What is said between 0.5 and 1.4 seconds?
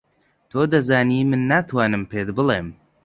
دەزانی